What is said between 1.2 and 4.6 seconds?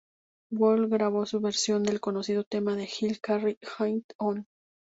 su versión del conocido tema de Gil "Carry It On.